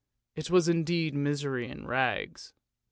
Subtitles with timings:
[0.35, 2.55] It was indeed misery in rags.